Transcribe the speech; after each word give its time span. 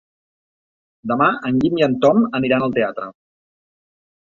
Demà 1.11 1.27
en 1.51 1.61
Guim 1.65 1.77
i 1.83 1.87
en 1.89 1.99
Tom 2.07 2.25
aniran 2.41 2.67
al 2.71 2.77
teatre. 2.81 3.13